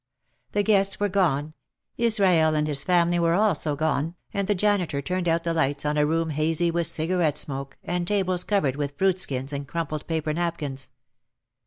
The 0.53 0.63
guests 0.63 0.99
were 0.99 1.09
gone, 1.09 1.53
Israel 1.95 2.55
and 2.55 2.67
his 2.67 2.83
family 2.83 3.19
were 3.19 3.35
also 3.35 3.75
gone, 3.75 4.15
and 4.33 4.47
the 4.47 4.55
janitor 4.55 4.99
turned 4.99 5.27
out 5.29 5.43
the 5.43 5.53
lights 5.53 5.85
on 5.85 5.95
a 5.95 6.07
room 6.07 6.31
hazy 6.31 6.71
with 6.71 6.87
cigarette 6.87 7.37
smoke 7.37 7.77
and 7.83 8.07
tables 8.07 8.43
covered 8.43 8.77
with 8.77 8.97
fruit 8.97 9.19
skins 9.19 9.53
and 9.53 9.67
crumpled 9.67 10.07
paper 10.07 10.33
napkins. 10.33 10.89